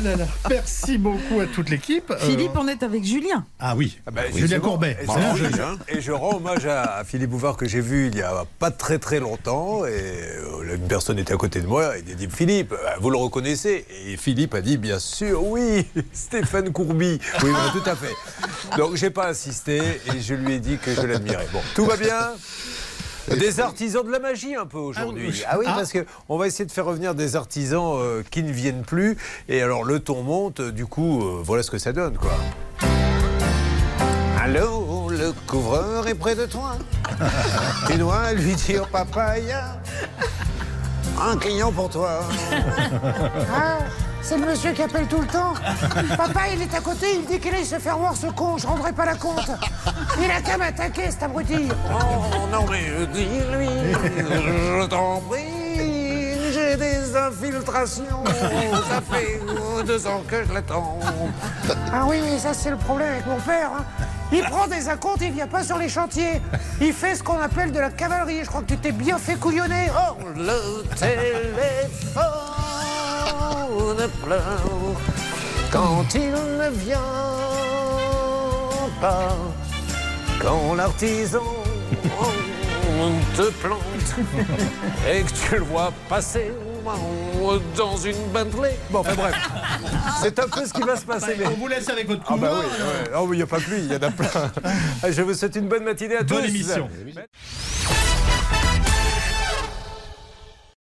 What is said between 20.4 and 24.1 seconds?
ai dit que je l'admirais. Bon, tout va bien? des artisans de